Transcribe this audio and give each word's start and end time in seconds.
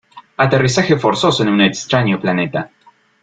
Aterrizaje 0.45 0.97
forzoso 0.97 1.43
en 1.43 1.49
un 1.49 1.61
extraño 1.61 2.19
planeta. 2.19 2.71